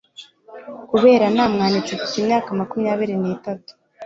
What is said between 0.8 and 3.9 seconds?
kuberako namwanditse mfite imyaka makumyabiri n'itatu